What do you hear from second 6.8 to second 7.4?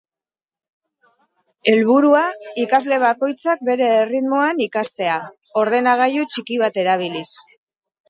erabiliz.